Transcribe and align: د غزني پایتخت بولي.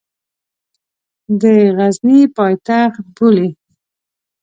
د 1.41 1.43
غزني 1.77 2.19
پایتخت 2.37 3.03
بولي. 3.15 3.49